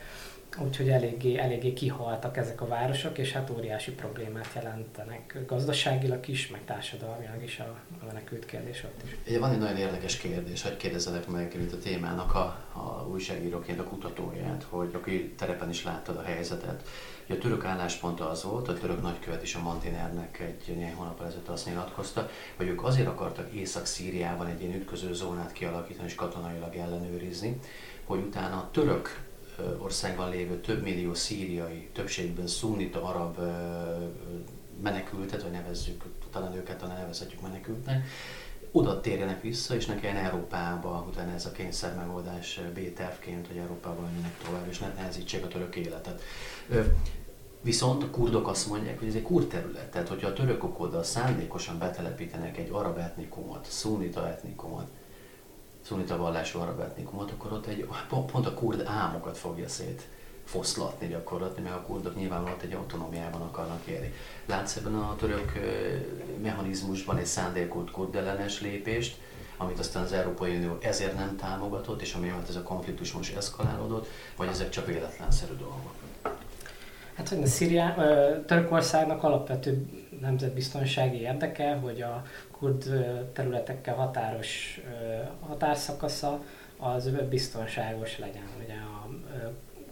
úgyhogy 0.58 0.90
eléggé, 0.90 1.38
eléggé 1.38 1.74
kihaltak 1.74 2.38
ezek 2.38 2.62
a 2.62 2.68
városok, 2.68 3.18
és 3.18 3.32
hát 3.32 3.50
óriási 3.50 3.92
problémát 3.92 4.48
jelentenek 4.56 5.38
gazdaságilag 5.48 6.28
is, 6.28 6.48
meg 6.48 6.62
társadalmilag 6.66 7.44
is 7.44 7.60
a, 7.60 7.76
a 8.02 8.06
menekült 8.06 8.46
kérdés 8.46 8.84
ott 8.84 9.04
is. 9.04 9.16
Ugye 9.28 9.40
van 9.40 9.52
egy 9.52 9.60
nagyon 9.60 9.78
érdekes 9.78 10.18
kérdés, 10.18 10.62
hogy 10.62 10.78
kérdezzelek 10.78 11.28
meg, 11.28 11.54
mint 11.58 11.74
a 11.74 11.78
témának 11.78 12.36
a, 12.36 12.58
a 12.74 13.08
újságíróként 13.12 13.80
a 13.80 13.84
kutatóját, 13.84 14.66
hogy 14.70 14.90
aki 14.94 15.34
terepen 15.38 15.70
is 15.70 15.84
láttad 15.84 16.18
a 16.18 16.22
helyzetet. 16.22 16.88
Ugye 17.26 17.38
a 17.38 17.42
török 17.42 17.66
álláspont 17.66 18.20
az 18.20 18.44
volt, 18.44 18.68
a 18.68 18.74
török 18.74 19.02
nagykövet 19.02 19.44
is 19.44 19.56
a 19.56 19.62
Mantinernek 19.62 20.40
egy 20.40 20.76
néhány 20.76 20.94
hónap 20.94 21.22
ezelőtt 21.22 21.48
azt 21.48 21.66
nyilatkozta, 21.66 22.30
hogy 22.56 22.68
ők 22.68 22.84
azért 22.84 23.08
akartak 23.08 23.54
Észak-Szíriában 23.54 24.48
egy 24.48 24.62
ilyen 24.62 24.76
ütköző 24.76 25.14
zónát 25.14 25.52
kialakítani 25.52 26.08
és 26.08 26.16
katonailag 26.16 26.76
ellenőrizni, 26.76 27.60
hogy 28.06 28.20
utána 28.20 28.56
a 28.56 28.70
török 28.72 29.28
országban 29.78 30.30
lévő 30.30 30.60
több 30.60 30.84
millió 30.84 31.14
szíriai, 31.14 31.90
többségben 31.94 32.48
szunnita 32.48 33.04
arab 33.04 33.38
menekültet, 34.82 35.42
vagy 35.42 35.52
nevezzük, 35.52 36.04
talán 36.32 36.56
őket 36.56 36.78
talán 36.78 36.98
nevezhetjük 36.98 37.42
menekültnek, 37.42 38.08
oda 38.72 39.02
térjenek 39.02 39.42
vissza, 39.42 39.76
és 39.76 39.86
ne 39.86 40.00
kelljen 40.00 40.26
Európába, 40.26 41.06
utána 41.10 41.34
ez 41.34 41.46
a 41.46 41.52
kényszer 41.52 41.96
megoldás 41.96 42.60
B-tervként, 42.74 43.48
hogy 43.48 43.58
Európában 43.58 44.04
menjenek 44.04 44.38
tovább, 44.44 44.68
és 44.70 44.80
ne 44.80 44.88
nehezítsék 44.88 45.44
a 45.44 45.48
török 45.48 45.76
életet. 45.76 46.22
Viszont 47.62 48.04
a 48.04 48.10
kurdok 48.10 48.48
azt 48.48 48.68
mondják, 48.68 49.00
hogy 49.00 49.08
ez 49.08 49.16
egy 49.16 49.22
kurd 49.22 49.48
terület, 49.48 49.92
tehát 49.92 50.08
hogyha 50.08 50.28
a 50.28 50.34
törökök 50.34 50.80
oda 50.80 51.04
szándékosan 51.04 51.78
betelepítenek 51.78 52.58
egy 52.58 52.70
arab 52.72 52.98
etnikumot, 52.98 53.66
szunita 53.70 54.28
etnikumot, 54.28 54.88
szunita 55.90 56.18
vallású 56.18 56.60
arab 56.60 56.80
etnikumot, 56.80 57.32
akkor 57.32 57.52
ott 57.52 57.66
egy, 57.66 57.88
pont 58.32 58.46
a 58.46 58.54
kurd 58.54 58.84
ámokat 58.86 59.38
fogja 59.38 59.70
szét 59.70 60.08
foszlatni 60.46 61.08
gyakorlatilag, 61.08 61.64
mert 61.64 61.76
a 61.76 61.86
kurdok 61.86 62.16
nyilvánvalóan 62.16 62.60
egy 62.62 62.74
autonómiában 62.74 63.42
akarnak 63.42 63.86
élni. 63.86 64.14
Látsz 64.46 64.76
ebben 64.76 64.96
a 64.96 65.16
török 65.16 65.52
mechanizmusban 66.42 67.18
egy 67.18 67.26
szándékult 67.26 67.92
kurd 67.92 68.16
ellenes 68.16 68.62
lépést, 68.62 69.20
amit 69.58 69.80
aztán 69.80 70.04
az 70.04 70.12
Európai 70.12 70.56
Unió 70.56 70.78
ezért 70.82 71.16
nem 71.16 71.36
támogatott, 71.36 72.02
és 72.02 72.14
ami 72.14 72.28
miatt 72.28 72.50
ez 72.50 72.56
a 72.56 72.64
konfliktus 72.64 73.12
most 73.12 73.36
eszkalálódott, 73.36 74.08
vagy 74.36 74.48
ezek 74.48 74.70
csak 74.70 74.86
véletlenszerű 74.86 75.54
dolgok? 75.54 75.94
Hát, 77.20 77.30
hogy 77.30 77.44
a 77.44 77.46
Szíriá, 77.46 77.96
Törökországnak 78.46 79.24
alapvető 79.24 79.86
nemzetbiztonsági 80.22 81.22
érdeke, 81.22 81.74
hogy 81.74 82.02
a 82.02 82.24
kurd 82.52 82.84
területekkel 83.34 83.96
határos 83.96 84.82
határszakasza 85.40 86.44
az 86.78 87.10
biztonságos 87.30 88.20
legyen. 88.20 88.44
Ugye 88.64 88.74
a 88.74 89.10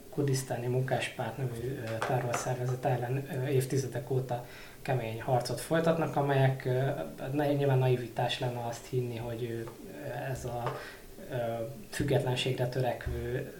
kurdisztáni 0.10 0.68
munkáspárt 0.68 1.38
nevű 1.38 1.80
terrorszervezet 2.08 2.86
ellen 2.86 3.48
évtizedek 3.50 4.12
óta 4.12 4.46
kemény 4.82 5.22
harcot 5.22 5.60
folytatnak, 5.60 6.16
amelyek 6.16 6.70
nyilván 7.34 7.78
naivitás 7.78 8.40
lenne 8.40 8.66
azt 8.68 8.86
hinni, 8.86 9.18
hogy 9.18 9.70
ez 10.32 10.46
a 10.46 10.78
függetlenségre 11.90 12.68
törekvő 12.68 13.54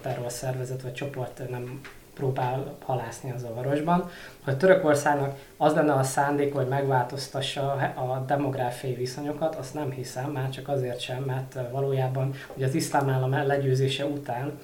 terrorszervezet 0.00 0.82
vagy 0.82 0.92
csoport 0.92 1.48
nem 1.50 1.80
próbál 2.20 2.76
halászni 2.84 3.30
az 3.30 3.40
zavarosban, 3.40 4.10
hogy 4.44 4.56
Törökországnak 4.56 5.38
az 5.56 5.74
lenne 5.74 5.92
a 5.92 6.02
szándék, 6.02 6.54
hogy 6.54 6.68
megváltoztassa 6.68 7.72
a 7.94 8.24
demográfiai 8.26 8.94
viszonyokat, 8.94 9.54
azt 9.54 9.74
nem 9.74 9.90
hiszem, 9.90 10.30
már 10.30 10.50
csak 10.50 10.68
azért 10.68 11.00
sem, 11.00 11.22
mert 11.22 11.58
valójában 11.72 12.32
ugye 12.54 12.66
az 12.66 12.74
iszlám 12.74 13.08
állam 13.08 13.46
legyőzése 13.46 14.04
után 14.04 14.58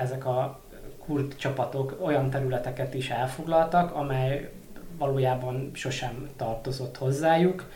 ezek 0.00 0.26
a 0.26 0.60
kurd 1.06 1.36
csapatok 1.36 1.98
olyan 2.00 2.30
területeket 2.30 2.94
is 2.94 3.10
elfoglaltak, 3.10 3.94
amely 3.94 4.50
valójában 4.98 5.70
sosem 5.72 6.28
tartozott 6.36 6.96
hozzájuk. 6.96 7.68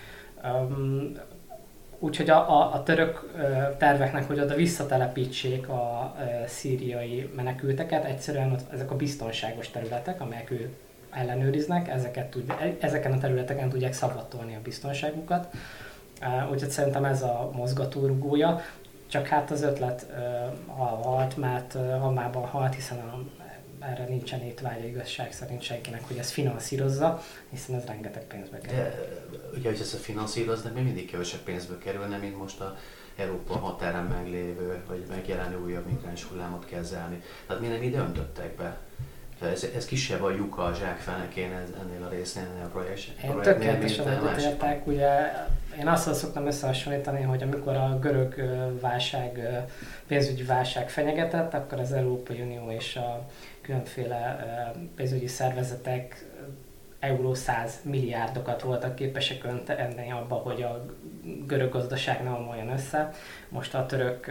Úgyhogy 1.98 2.30
a, 2.30 2.50
a, 2.50 2.74
a 2.74 2.82
török 2.82 3.32
terveknek, 3.78 4.26
hogy 4.26 4.40
oda 4.40 4.54
visszatelepítsék 4.54 5.68
a 5.68 6.14
szíriai 6.46 7.30
menekülteket, 7.36 8.04
egyszerűen 8.04 8.52
ott, 8.52 8.72
ezek 8.72 8.90
a 8.90 8.96
biztonságos 8.96 9.70
területek, 9.70 10.20
amelyek 10.20 10.50
ő 10.50 10.70
ellenőriznek, 11.10 11.88
ezeket 11.88 12.30
tud, 12.30 12.54
e, 12.60 12.76
ezeken 12.80 13.12
a 13.12 13.18
területeken 13.18 13.68
tudják 13.68 13.92
szavatolni 13.92 14.54
a 14.54 14.60
biztonságukat. 14.62 15.54
Úgyhogy 16.52 16.70
szerintem 16.70 17.04
ez 17.04 17.22
a 17.22 17.50
mozgatórugója. 17.52 18.60
Csak 19.06 19.26
hát 19.26 19.50
az 19.50 19.62
ötlet 19.62 20.06
uh, 20.10 21.02
halt, 21.02 21.36
mert 21.36 21.76
hamában 22.00 22.44
halt, 22.44 22.74
hiszen 22.74 22.98
a 22.98 23.22
erre 23.80 24.04
nincsen 24.04 24.42
étvágya 24.42 24.86
igazság 24.86 25.32
szerint 25.32 25.62
senkinek, 25.62 26.06
hogy 26.06 26.16
ezt 26.16 26.30
finanszírozza, 26.30 27.22
hiszen 27.50 27.74
ez 27.74 27.84
rengeteg 27.84 28.24
pénzbe 28.24 28.58
kerül. 28.58 28.78
De 28.78 28.94
ugye, 29.56 29.68
hogy 29.70 29.80
ezt 29.80 29.94
a 29.94 29.98
finanszíroznak, 29.98 30.74
még 30.74 30.84
mindig 30.84 31.10
kevesebb 31.10 31.40
pénzbe 31.40 31.78
kerülne, 31.78 32.16
mint 32.16 32.38
most 32.38 32.60
a 32.60 32.76
Európa 33.16 33.58
határán 33.58 34.04
meglévő, 34.04 34.82
vagy 34.88 35.04
megjelenő 35.08 35.58
újabb 35.64 35.86
migráns 35.86 36.24
hullámot 36.24 36.64
kezelni. 36.64 37.22
Tehát 37.46 37.62
mi 37.62 37.68
nem 37.68 37.82
ide 37.82 37.98
öntöttek 37.98 38.56
be? 38.56 38.78
Ez, 39.42 39.66
ez 39.76 39.84
kisebb 39.84 40.22
a 40.22 40.30
lyuka 40.30 40.64
a 40.64 40.74
zsákfenekén 40.74 41.52
ennél 41.52 42.04
a 42.06 42.08
résznél, 42.08 42.44
ennél 42.44 42.64
a 42.64 42.68
projekt, 42.68 43.08
Én 43.24 43.40
tökéletesen 43.40 44.08
egyetértek, 44.08 44.86
ugye 44.86 45.32
én 45.78 45.88
azt 45.88 46.14
szoktam 46.14 46.46
összehasonlítani, 46.46 47.22
hogy 47.22 47.42
amikor 47.42 47.76
a 47.76 47.98
görög 48.00 48.34
válság, 48.80 49.48
pénzügyi 50.06 50.42
válság 50.42 50.90
fenyegetett, 50.90 51.54
akkor 51.54 51.80
az 51.80 51.92
Európai 51.92 52.40
Unió 52.40 52.70
és 52.70 52.96
a 52.96 53.26
különféle 53.68 54.46
pénzügyi 54.96 55.26
szervezetek 55.26 56.26
euró 56.98 57.34
100 57.34 57.80
milliárdokat 57.82 58.62
voltak 58.62 58.94
képesek 58.94 59.44
öntenni 59.44 60.10
abba, 60.10 60.34
hogy 60.34 60.62
a 60.62 60.86
görög 61.46 61.72
gazdaság 61.72 62.22
ne 62.22 62.30
omoljon 62.30 62.68
össze. 62.68 63.10
Most 63.48 63.74
a 63.74 63.86
török 63.86 64.26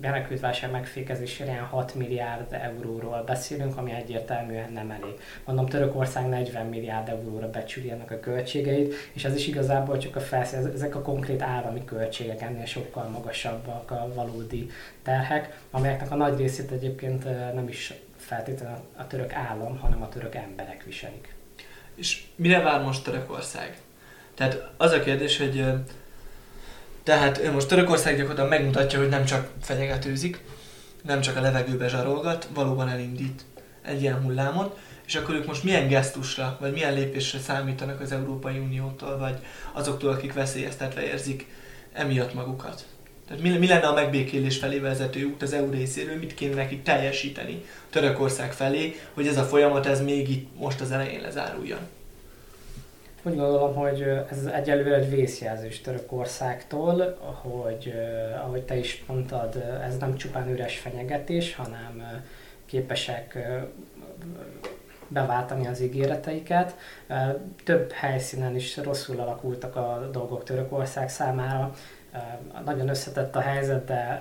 menekültválság 0.00 0.70
megfékezésére 0.70 1.50
ilyen 1.50 1.64
6 1.64 1.94
milliárd 1.94 2.52
euróról 2.52 3.22
beszélünk, 3.26 3.76
ami 3.76 3.92
egyértelműen 3.92 4.72
nem 4.72 4.90
elég. 4.90 5.20
Mondom, 5.44 5.66
Törökország 5.66 6.28
40 6.28 6.66
milliárd 6.66 7.08
euróra 7.08 7.50
becsüli 7.50 7.90
ennek 7.90 8.10
a 8.10 8.20
költségeit, 8.20 8.94
és 9.12 9.24
ez 9.24 9.34
is 9.34 9.46
igazából 9.46 9.98
csak 9.98 10.16
a 10.16 10.20
felszín, 10.20 10.70
ezek 10.74 10.94
a 10.94 11.02
konkrét 11.02 11.42
állami 11.42 11.84
költségek 11.84 12.42
ennél 12.42 12.64
sokkal 12.64 13.08
magasabbak 13.08 13.90
a 13.90 14.12
valódi 14.14 14.70
terhek, 15.02 15.60
amelyeknek 15.70 16.10
a 16.10 16.16
nagy 16.16 16.38
részét 16.38 16.70
egyébként 16.70 17.24
nem 17.54 17.68
is 17.68 17.94
feltétlenül 18.26 18.78
a 18.96 19.06
török 19.06 19.32
állam, 19.32 19.78
hanem 19.78 20.02
a 20.02 20.08
török 20.08 20.34
emberek 20.34 20.84
viselik. 20.84 21.34
És 21.94 22.24
mire 22.36 22.60
vár 22.60 22.82
most 22.82 23.04
Törökország? 23.04 23.80
Tehát 24.34 24.70
az 24.76 24.92
a 24.92 25.00
kérdés, 25.00 25.38
hogy 25.38 25.64
tehát 27.02 27.52
most 27.52 27.68
Törökország 27.68 28.16
gyakorlatilag 28.16 28.50
megmutatja, 28.50 28.98
hogy 28.98 29.08
nem 29.08 29.24
csak 29.24 29.50
fenyegetőzik, 29.60 30.44
nem 31.02 31.20
csak 31.20 31.36
a 31.36 31.40
levegőbe 31.40 31.88
zsarolgat, 31.88 32.48
valóban 32.54 32.88
elindít 32.88 33.44
egy 33.82 34.00
ilyen 34.00 34.22
hullámot, 34.22 34.78
és 35.06 35.14
akkor 35.14 35.34
ők 35.34 35.46
most 35.46 35.64
milyen 35.64 35.88
gesztusra, 35.88 36.56
vagy 36.60 36.72
milyen 36.72 36.94
lépésre 36.94 37.38
számítanak 37.38 38.00
az 38.00 38.12
Európai 38.12 38.58
Uniótól, 38.58 39.18
vagy 39.18 39.38
azoktól, 39.72 40.10
akik 40.10 40.32
veszélyeztetve 40.32 41.02
érzik 41.02 41.46
emiatt 41.92 42.34
magukat? 42.34 42.86
Tehát 43.26 43.42
mi, 43.42 43.58
mi 43.58 43.66
lenne 43.66 43.86
a 43.86 43.94
megbékélés 43.94 44.58
felé 44.58 44.78
vezető 44.78 45.24
út 45.24 45.42
az 45.42 45.52
EU 45.52 45.70
részéről, 45.70 46.18
mit 46.18 46.34
kéne 46.34 46.54
nekik 46.54 46.82
teljesíteni 46.82 47.64
Törökország 47.90 48.52
felé, 48.52 48.94
hogy 49.14 49.26
ez 49.26 49.36
a 49.36 49.42
folyamat 49.42 49.86
ez 49.86 50.02
még 50.02 50.30
itt 50.30 50.58
most 50.58 50.80
az 50.80 50.90
elején 50.90 51.20
lezáruljon? 51.20 51.80
Úgy 53.22 53.36
gondolom, 53.36 53.74
hogy 53.74 54.00
ez 54.30 54.44
egyelőre 54.44 54.94
egy 54.94 55.10
vészjelzés 55.10 55.80
Törökországtól, 55.80 57.18
hogy 57.42 57.94
ahogy 58.44 58.62
te 58.62 58.76
is 58.76 59.04
mondtad, 59.06 59.56
ez 59.86 59.96
nem 59.96 60.16
csupán 60.16 60.50
üres 60.50 60.78
fenyegetés, 60.78 61.54
hanem 61.54 62.22
képesek 62.66 63.38
beváltani 65.08 65.66
az 65.66 65.80
ígéreteiket. 65.80 66.76
Több 67.64 67.92
helyszínen 67.92 68.56
is 68.56 68.76
rosszul 68.76 69.20
alakultak 69.20 69.76
a 69.76 70.08
dolgok 70.12 70.44
Törökország 70.44 71.08
számára. 71.08 71.74
Nagyon 72.64 72.88
összetett 72.88 73.36
a 73.36 73.40
helyzet, 73.40 73.84
de 73.84 74.20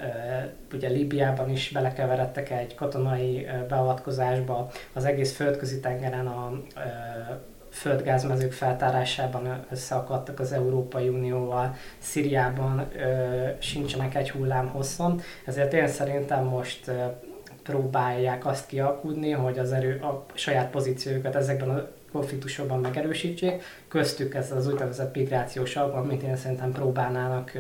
ugye 0.74 0.88
Líbiában 0.88 1.50
is 1.50 1.70
belekeveredtek 1.70 2.50
egy 2.50 2.76
katonai 2.76 3.48
beavatkozásba, 3.68 4.72
az 4.94 5.06
egész 5.06 5.36
földközi 5.36 5.80
tengeren 5.80 6.28
a 6.28 6.62
földgázmezők 7.72 8.52
feltárásában 8.52 9.66
összeakadtak 9.72 10.40
az 10.40 10.52
Európai 10.52 11.10
Unióval, 11.10 11.76
Szíriában 11.98 12.88
sincsenek 13.60 14.16
egy 14.16 14.32
hullám 14.32 14.68
hosszon, 14.68 15.22
ezért 15.46 15.74
én 15.74 15.88
szerintem 15.88 16.44
most 16.44 16.92
próbálják 17.64 18.46
azt 18.46 18.66
kialkudni, 18.66 19.32
hogy 19.32 19.60
az 19.60 19.72
erő, 19.72 20.00
a 20.02 20.26
saját 20.34 20.70
pozíciójukat 20.70 21.36
ezekben 21.36 21.70
a 21.70 21.88
konfliktusokban 22.12 22.80
megerősítsék, 22.80 23.64
köztük 23.88 24.34
ez 24.36 24.52
az 24.52 24.68
úgynevezett 24.68 25.16
migrációs 25.16 25.76
alap, 25.76 25.96
amit 25.96 26.22
én 26.22 26.36
szerintem 26.36 26.72
próbálnának 26.72 27.52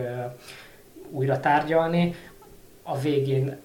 újra 1.09 1.39
tárgyalni, 1.39 2.15
a 2.83 2.99
végén 2.99 3.57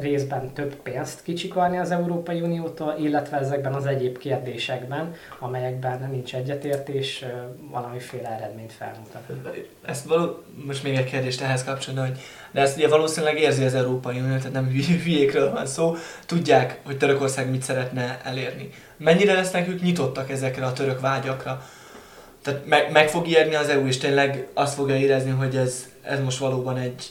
részben 0.00 0.52
több 0.52 0.74
pénzt 0.74 1.22
kicsikarni 1.22 1.78
az 1.78 1.90
Európai 1.90 2.40
Uniótól, 2.40 2.94
illetve 2.98 3.36
ezekben 3.36 3.74
az 3.74 3.86
egyéb 3.86 4.18
kérdésekben, 4.18 5.14
amelyekben 5.38 6.08
nincs 6.10 6.34
egyetértés, 6.34 7.24
valamiféle 7.70 8.28
eredményt 8.28 8.72
felmutat. 8.72 9.22
Ezt 9.84 10.04
való, 10.04 10.42
most 10.66 10.82
még 10.82 10.96
egy 10.96 11.04
kérdést 11.04 11.40
ehhez 11.40 11.64
kapcsolatban, 11.64 12.08
hogy 12.08 12.18
de 12.52 12.60
ezt 12.60 12.76
ugye 12.76 12.88
valószínűleg 12.88 13.38
érzi 13.38 13.64
az 13.64 13.74
Európai 13.74 14.18
Unió, 14.18 14.36
tehát 14.36 14.52
nem 14.52 14.68
hülyékről 15.04 15.50
van 15.50 15.66
szó, 15.66 15.96
tudják, 16.26 16.80
hogy 16.84 16.96
Törökország 16.96 17.50
mit 17.50 17.62
szeretne 17.62 18.20
elérni. 18.24 18.70
Mennyire 18.96 19.32
lesznek 19.32 19.68
ők 19.68 19.82
nyitottak 19.82 20.30
ezekre 20.30 20.66
a 20.66 20.72
török 20.72 21.00
vágyakra? 21.00 21.62
Tehát 22.42 22.66
meg, 22.66 22.92
meg 22.92 23.08
fog 23.08 23.28
érni 23.28 23.54
az 23.54 23.68
EU, 23.68 23.86
és 23.86 23.98
tényleg 23.98 24.48
azt 24.54 24.74
fogja 24.74 24.96
érezni, 24.96 25.30
hogy 25.30 25.56
ez, 25.56 25.88
ez 26.02 26.20
most 26.20 26.38
valóban 26.38 26.76
egy, 26.76 27.10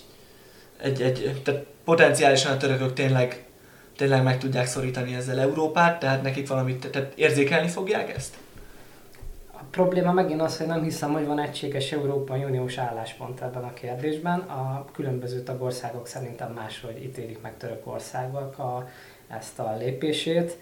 egy, 0.82 1.02
egy 1.02 1.42
tehát 1.44 1.66
potenciálisan 1.92 2.52
a 2.52 2.58
törökök 2.58 2.94
tényleg, 2.94 3.46
tényleg 3.98 4.24
meg 4.24 4.38
tudják 4.38 4.66
szorítani 4.66 5.16
ezzel 5.16 5.40
Európát, 5.40 6.00
tehát 6.00 6.22
nekik 6.22 6.48
valamit, 6.48 6.92
tehát 6.92 7.14
érzékelni 7.16 7.68
fogják 7.68 8.16
ezt? 8.16 8.36
A 9.52 9.64
probléma 9.72 10.12
megint 10.12 10.42
az, 10.42 10.58
hogy 10.58 10.68
nem 10.68 10.84
hiszem, 10.84 11.14
hogy 11.14 11.26
van 11.26 11.40
egységes 11.40 11.92
Európai 11.92 12.44
Uniós 12.44 12.78
álláspont 12.78 13.42
ebben 13.42 13.64
a 13.64 13.74
kérdésben. 13.74 14.40
A 14.40 14.86
különböző 14.94 15.44
tagországok 15.44 16.08
szerintem 16.08 16.52
máshogy 16.52 17.04
ítélik 17.04 17.42
meg 17.42 17.58
Törökországnak 17.58 18.60
a, 18.60 18.90
ezt 19.28 19.60
a 19.60 19.76
lépését. 19.78 20.58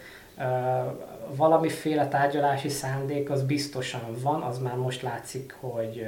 Valamiféle 1.36 2.08
tárgyalási 2.08 2.70
szándék 2.70 3.30
az 3.30 3.44
biztosan 3.44 4.02
van, 4.22 4.42
az 4.42 4.58
már 4.58 4.76
most 4.76 5.02
látszik, 5.02 5.56
hogy 5.60 6.04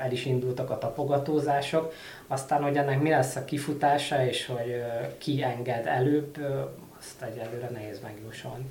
el 0.00 0.12
is 0.12 0.24
indultak 0.24 0.70
a 0.70 0.78
tapogatózások. 0.78 1.92
Aztán, 2.26 2.62
hogy 2.62 2.76
ennek 2.76 3.00
mi 3.00 3.10
lesz 3.10 3.36
a 3.36 3.44
kifutása, 3.44 4.24
és 4.24 4.46
hogy 4.46 4.84
ki 5.18 5.42
enged 5.42 5.86
előbb, 5.86 6.38
azt 6.98 7.22
egyelőre 7.22 7.68
nehéz 7.68 8.00
megjósolni. 8.00 8.64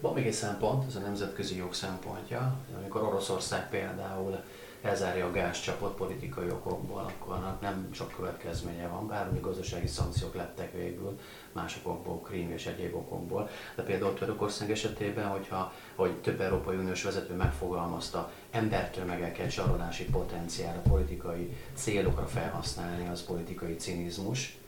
Van 0.00 0.14
még 0.14 0.26
egy 0.26 0.32
szempont, 0.32 0.86
ez 0.88 0.96
a 0.96 1.00
nemzetközi 1.00 1.56
jog 1.56 1.74
szempontja. 1.74 2.54
Amikor 2.78 3.02
Oroszország 3.02 3.68
például 3.68 4.42
elzárja 4.86 5.26
a 5.26 5.30
gázcsapot 5.30 5.94
politikai 5.94 6.50
okokból, 6.50 7.00
akkor 7.00 7.34
annak 7.34 7.60
nem 7.60 7.88
sok 7.92 8.12
következménye 8.16 8.88
van, 8.88 9.06
bár 9.06 9.40
gazdasági 9.40 9.86
szankciók 9.86 10.34
lettek 10.34 10.72
végül, 10.72 11.18
más 11.52 11.76
okokból, 11.82 12.20
krím 12.20 12.50
és 12.50 12.66
egyéb 12.66 12.94
okokból. 12.94 13.48
De 13.74 13.82
például 13.82 14.14
Törökország 14.14 14.70
esetében, 14.70 15.26
hogyha 15.26 15.72
hogy 15.94 16.20
több 16.20 16.40
Európai 16.40 16.76
Uniós 16.76 17.02
vezető 17.02 17.34
megfogalmazta, 17.34 18.32
embertömegeket 18.50 19.50
zsarolási 19.50 20.04
potenciálra, 20.04 20.80
politikai 20.80 21.56
célokra 21.74 22.26
felhasználni, 22.26 23.08
az 23.08 23.24
politikai 23.24 23.76
cinizmus. 23.76 24.58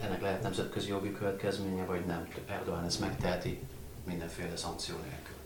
Ennek 0.00 0.20
lehet 0.20 0.42
nemzetközi 0.42 0.88
jogi 0.88 1.12
következménye, 1.12 1.84
vagy 1.84 2.04
nem? 2.06 2.28
Erdogan 2.46 2.84
ezt 2.84 3.00
megteheti 3.00 3.60
mindenféle 4.04 4.56
szankció 4.56 4.94
nélkül. 4.96 5.37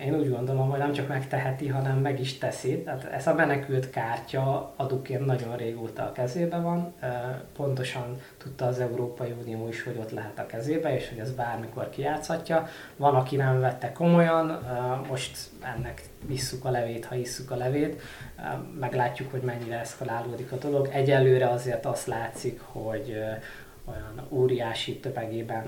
Én 0.00 0.14
úgy 0.14 0.30
gondolom, 0.30 0.70
hogy 0.70 0.78
nem 0.78 0.92
csak 0.92 1.08
megteheti, 1.08 1.68
hanem 1.68 1.98
meg 1.98 2.20
is 2.20 2.38
teszi. 2.38 2.82
Tehát 2.82 3.04
ez 3.04 3.26
a 3.26 3.34
menekült 3.34 3.90
kártya 3.90 4.72
adóként 4.76 5.26
nagyon 5.26 5.56
régóta 5.56 6.02
a 6.02 6.12
kezébe 6.12 6.56
van. 6.56 6.94
Pontosan 7.56 8.20
tudta 8.38 8.66
az 8.66 8.80
Európai 8.80 9.34
Unió 9.42 9.68
is, 9.68 9.82
hogy 9.82 9.96
ott 10.00 10.10
lehet 10.10 10.38
a 10.38 10.46
kezébe, 10.46 10.94
és 10.94 11.08
hogy 11.08 11.18
ez 11.18 11.32
bármikor 11.32 11.90
kijátszhatja. 11.90 12.68
Van, 12.96 13.14
aki 13.14 13.36
nem 13.36 13.60
vette 13.60 13.92
komolyan, 13.92 14.58
most 15.08 15.38
ennek 15.76 16.02
visszük 16.26 16.64
a 16.64 16.70
levét, 16.70 17.04
ha 17.04 17.14
isszuk 17.14 17.50
a 17.50 17.56
levét. 17.56 18.02
Meglátjuk, 18.80 19.30
hogy 19.30 19.42
mennyire 19.42 19.78
eszkalálódik 19.78 20.52
a 20.52 20.56
dolog. 20.56 20.88
Egyelőre 20.92 21.48
azért 21.48 21.86
azt 21.86 22.06
látszik, 22.06 22.60
hogy 22.60 23.22
olyan 23.84 24.26
óriási 24.28 24.98
tömegében 24.98 25.64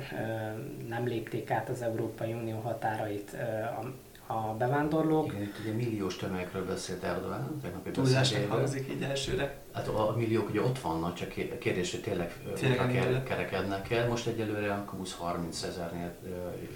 nem 0.88 1.07
lépték 1.07 1.50
át 1.50 1.69
az 1.69 1.83
Európai 1.83 2.33
Unió 2.33 2.59
határait 2.59 3.37
a 4.33 4.55
bevándorlók. 4.59 5.27
Igen, 5.27 5.42
itt 5.42 5.59
ugye 5.62 5.73
milliós 5.73 6.16
tömegekről 6.16 6.64
beszélt 6.66 7.03
Erdogan, 7.03 7.59
tegnapi 7.62 7.90
Túlzásnak 7.90 8.51
hangzik 8.51 8.88
így 8.90 9.03
elsőre. 9.03 9.61
Hát 9.73 9.88
a 9.88 10.14
milliók 10.16 10.49
ugye 10.49 10.61
ott 10.62 10.79
vannak, 10.79 11.14
csak 11.14 11.59
kérdés, 11.59 11.90
hogy 11.90 12.01
tényleg, 12.01 12.37
tényleg 12.55 13.23
kerekednek 13.23 13.90
el. 13.90 14.09
Most 14.09 14.27
egyelőre 14.27 14.85
20-30 15.05 15.64
ezernél 15.64 16.14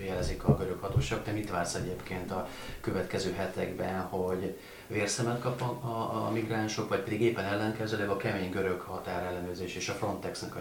jelezik 0.07 0.45
a 0.45 0.57
görög 0.57 0.79
hatóság. 0.81 1.23
Te 1.23 1.31
mit 1.33 1.51
vársz 1.51 1.75
egyébként 1.75 2.31
a 2.31 2.49
következő 2.81 3.33
hetekben, 3.33 4.01
hogy 4.01 4.59
vérszemet 4.87 5.41
kap 5.41 5.61
a, 5.61 5.89
a, 5.89 6.27
a 6.27 6.31
migránsok, 6.31 6.89
vagy 6.89 7.01
pedig 7.01 7.21
éppen 7.21 7.45
ellenkezőleg 7.45 8.09
a 8.09 8.17
kemény 8.17 8.51
görög 8.51 8.81
határellenőrzés 8.81 9.77
és 9.77 9.89
a 9.89 9.93
Frontexnek 9.93 10.57
a 10.57 10.61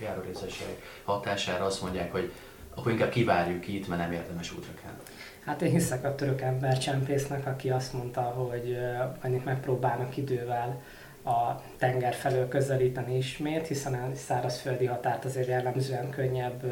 járórészeség 0.00 0.82
hatására 1.04 1.64
azt 1.64 1.82
mondják, 1.82 2.12
hogy 2.12 2.32
akkor 2.74 2.92
inkább 2.92 3.10
kivárjuk 3.10 3.68
itt, 3.68 3.88
mert 3.88 4.00
nem 4.00 4.12
érdemes 4.12 4.52
útra 4.52 4.72
kell. 4.82 4.94
Hát 5.44 5.62
én 5.62 5.70
hiszek 5.70 6.04
a 6.04 6.14
török 6.14 6.40
embercsempésznek, 6.40 7.46
aki 7.46 7.70
azt 7.70 7.92
mondta, 7.92 8.20
hogy 8.20 8.78
annyit 9.22 9.44
megpróbálnak 9.44 10.16
idővel 10.16 10.80
a 11.24 11.60
tenger 11.78 12.14
felől 12.14 12.48
közelíteni 12.48 13.16
ismét, 13.16 13.66
hiszen 13.66 13.94
a 13.94 14.14
szárazföldi 14.14 14.86
határt 14.86 15.24
azért 15.24 15.48
jellemzően 15.48 16.10
könnyebb 16.10 16.62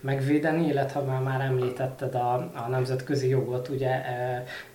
megvédeni, 0.00 0.66
illetve 0.66 1.00
már, 1.00 1.22
már 1.22 1.40
említetted 1.40 2.14
a, 2.14 2.34
a 2.34 2.68
nemzetközi 2.68 3.28
jogot, 3.28 3.68
ugye 3.68 4.02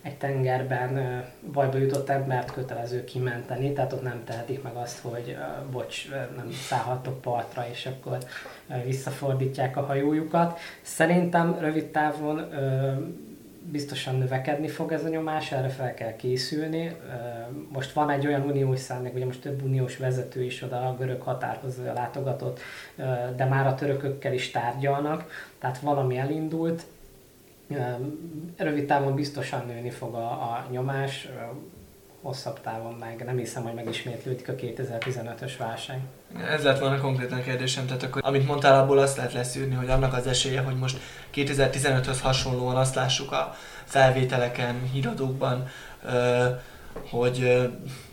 egy 0.02 0.16
tengerben 0.16 1.24
bajba 1.52 1.78
jutott 1.78 2.08
embert 2.08 2.52
kötelező 2.52 3.04
kimenteni, 3.04 3.72
tehát 3.72 3.92
ott 3.92 4.02
nem 4.02 4.24
tehetik 4.24 4.62
meg 4.62 4.74
azt, 4.74 4.98
hogy 4.98 5.36
bocs, 5.70 6.10
nem 6.36 6.50
szállhatok 6.50 7.20
partra, 7.20 7.66
és 7.70 7.86
akkor 7.86 8.18
visszafordítják 8.84 9.76
a 9.76 9.82
hajójukat. 9.82 10.58
Szerintem 10.82 11.58
rövid 11.60 11.86
távon 11.86 12.48
biztosan 13.70 14.14
növekedni 14.14 14.68
fog 14.68 14.92
ez 14.92 15.04
a 15.04 15.08
nyomás, 15.08 15.52
erre 15.52 15.68
fel 15.68 15.94
kell 15.94 16.16
készülni. 16.16 16.96
Most 17.72 17.92
van 17.92 18.10
egy 18.10 18.26
olyan 18.26 18.42
uniós 18.42 18.78
szándék, 18.78 19.14
ugye 19.14 19.24
most 19.24 19.40
több 19.40 19.62
uniós 19.62 19.96
vezető 19.96 20.42
is 20.42 20.62
oda 20.62 20.88
a 20.88 20.96
görög 20.96 21.20
határhoz 21.20 21.74
látogatott, 21.94 22.60
de 23.36 23.44
már 23.44 23.66
a 23.66 23.74
törökökkel 23.74 24.32
is 24.32 24.50
tárgyalnak, 24.50 25.30
tehát 25.58 25.78
valami 25.78 26.16
elindult. 26.16 26.82
Rövid 28.56 28.86
távon 28.86 29.14
biztosan 29.14 29.66
nőni 29.66 29.90
fog 29.90 30.14
a, 30.14 30.30
a 30.30 30.66
nyomás, 30.70 31.28
hosszabb 32.22 32.60
távon 32.60 32.92
meg 32.92 33.24
nem 33.24 33.36
hiszem, 33.36 33.62
hogy 33.62 33.74
megismétlődik 33.74 34.48
a 34.48 34.52
2015-ös 34.52 35.52
válság. 35.58 36.00
Ez 36.50 36.62
lett 36.62 36.78
volna 36.78 37.00
konkrétan 37.00 37.38
a 37.38 37.42
kérdésem, 37.42 37.86
tehát 37.86 38.02
akkor 38.02 38.22
amit 38.24 38.46
mondtál, 38.46 38.80
abból 38.80 38.98
azt 38.98 39.16
lehet 39.16 39.32
leszűrni, 39.32 39.74
hogy 39.74 39.88
annak 39.88 40.14
az 40.14 40.26
esélye, 40.26 40.60
hogy 40.60 40.76
most 40.76 40.98
2015-höz 41.34 42.18
hasonlóan 42.22 42.76
azt 42.76 42.94
lássuk 42.94 43.32
a 43.32 43.54
felvételeken, 43.84 44.90
híradókban, 44.92 45.68
hogy 47.10 47.68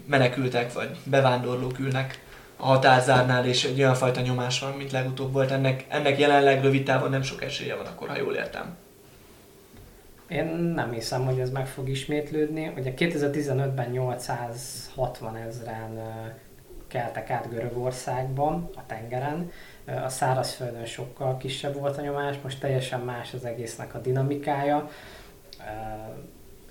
menekültek 0.05 0.73
vagy 0.73 0.97
bevándorlók 1.03 1.79
ülnek 1.79 2.23
a 2.57 2.65
határzárnál, 2.65 3.45
és 3.45 3.63
egy 3.63 3.79
olyan 3.79 3.95
fajta 3.95 4.21
nyomás 4.21 4.59
van, 4.59 4.71
mint 4.71 4.91
legutóbb 4.91 5.33
volt. 5.33 5.51
Ennek, 5.51 5.85
ennek 5.87 6.19
jelenleg 6.19 6.63
rövid 6.63 6.83
távon 6.83 7.09
nem 7.09 7.21
sok 7.21 7.43
esélye 7.43 7.75
van, 7.75 7.85
akkor 7.85 8.07
ha 8.07 8.17
jól 8.17 8.33
értem. 8.33 8.77
Én 10.29 10.45
nem 10.55 10.91
hiszem, 10.91 11.25
hogy 11.25 11.39
ez 11.39 11.49
meg 11.49 11.67
fog 11.67 11.89
ismétlődni. 11.89 12.73
Ugye 12.77 12.93
2015-ben 12.97 13.89
860 13.89 15.35
ezeren 15.35 15.99
keltek 16.87 17.29
át 17.29 17.49
Görögországban, 17.49 18.69
a 18.75 18.85
tengeren. 18.85 19.51
A 20.05 20.09
szárazföldön 20.09 20.85
sokkal 20.85 21.37
kisebb 21.37 21.79
volt 21.79 21.97
a 21.97 22.01
nyomás, 22.01 22.35
most 22.43 22.59
teljesen 22.59 22.99
más 22.99 23.33
az 23.33 23.45
egésznek 23.45 23.95
a 23.95 23.99
dinamikája. 23.99 24.89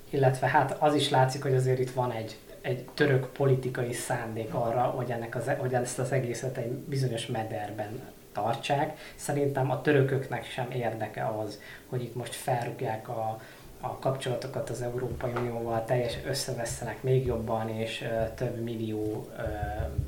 Illetve 0.09 0.47
hát 0.47 0.75
az 0.79 0.93
is 0.93 1.09
látszik, 1.09 1.41
hogy 1.41 1.55
azért 1.55 1.79
itt 1.79 1.91
van 1.91 2.11
egy, 2.11 2.37
egy 2.61 2.85
török 2.93 3.31
politikai 3.31 3.93
szándék 3.93 4.53
arra, 4.53 4.81
hogy, 4.81 5.11
ennek 5.11 5.35
az, 5.35 5.51
hogy 5.57 5.73
ezt 5.73 5.99
az 5.99 6.11
egészet 6.11 6.57
egy 6.57 6.71
bizonyos 6.71 7.25
mederben 7.25 8.01
tartsák. 8.41 8.97
Szerintem 9.15 9.71
a 9.71 9.81
törököknek 9.81 10.45
sem 10.45 10.71
érdeke 10.71 11.27
az, 11.27 11.59
hogy 11.89 12.03
itt 12.03 12.15
most 12.15 12.35
felrúgják 12.35 13.09
a, 13.09 13.39
a 13.81 13.99
kapcsolatokat 13.99 14.69
az 14.69 14.81
Európai 14.81 15.31
Unióval 15.35 15.85
teljes 15.85 16.17
összevesztenek 16.27 17.03
még 17.03 17.25
jobban, 17.25 17.69
és 17.69 18.01
uh, 18.01 18.33
több 18.33 18.63
millió 18.63 19.27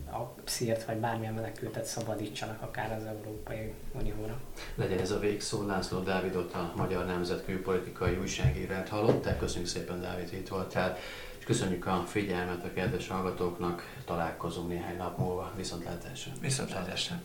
uh, 0.09 0.19
a 0.19 0.33
szírt 0.43 0.85
vagy 0.85 0.97
bármilyen 0.97 1.33
menekültet 1.33 1.85
szabadítsanak 1.85 2.61
akár 2.61 2.97
az 2.99 3.05
Európai 3.05 3.73
Unióra. 3.99 4.39
Legyen 4.75 4.99
ez 4.99 5.11
a 5.11 5.19
végszó. 5.19 5.65
László 5.65 5.99
Dávidot, 5.99 6.53
a 6.53 6.73
Magyar 6.75 7.05
Nemzet 7.05 7.45
külpolitikai 7.45 8.17
újságírát 8.21 8.89
hallották. 8.89 9.37
Köszönjük 9.37 9.69
szépen, 9.69 10.01
Dávid, 10.01 10.29
hogy 10.29 10.39
itt 10.39 10.47
voltál. 10.47 10.97
És 11.39 11.45
köszönjük 11.45 11.85
a 11.85 12.03
figyelmet 12.07 12.63
a 12.63 12.73
kedves 12.73 13.07
hallgatóknak. 13.07 13.83
Találkozunk 14.05 14.67
néhány 14.69 14.97
nap 14.97 15.17
múlva. 15.17 15.51
Viszontlátásra. 15.55 16.31
Viszontlátásra. 16.41 17.15